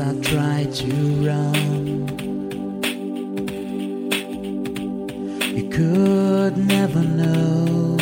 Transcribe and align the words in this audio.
I 0.00 0.14
tried 0.22 0.72
to 0.74 0.92
run. 1.26 2.29
Could 5.80 6.58
never 6.58 7.00
know 7.00 7.96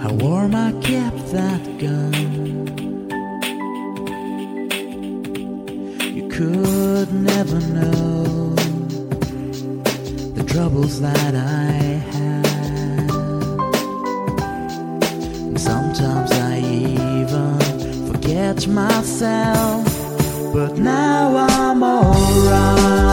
how 0.00 0.10
warm 0.14 0.54
I 0.54 0.72
kept 0.80 1.32
that 1.32 1.62
gun. 1.78 2.14
You 6.16 6.26
could 6.28 7.12
never 7.12 7.60
know 7.60 8.54
the 10.38 10.44
troubles 10.48 10.98
that 11.02 11.34
I 11.34 11.72
had. 12.14 13.10
Sometimes 15.58 16.32
I 16.32 16.58
even 17.20 17.58
forget 18.10 18.66
myself, 18.66 19.84
but 20.54 20.78
now 20.78 21.36
I'm 21.36 21.82
alright. 21.82 23.07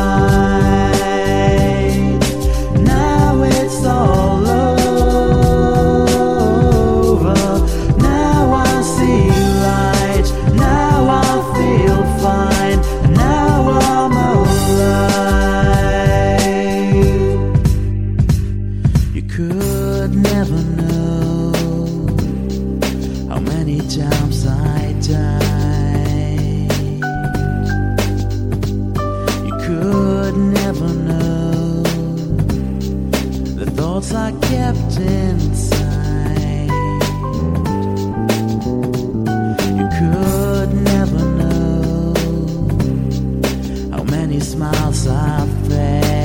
I 34.13 34.31
kept 34.31 34.97
inside. 34.97 36.69
You 39.79 39.87
could 39.97 40.73
never 40.83 41.25
know 41.39 42.13
how 43.91 44.03
many 44.03 44.39
smiles 44.39 45.07
I've 45.07 45.49
faced 45.67 46.24